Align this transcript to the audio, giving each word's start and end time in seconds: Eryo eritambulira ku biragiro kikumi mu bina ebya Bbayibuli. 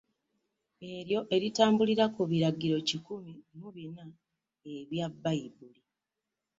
Eryo 0.93 1.19
eritambulira 1.35 2.05
ku 2.15 2.21
biragiro 2.31 2.77
kikumi 2.89 3.33
mu 3.57 3.67
bina 3.75 4.05
ebya 4.73 5.07
Bbayibuli. 5.13 5.81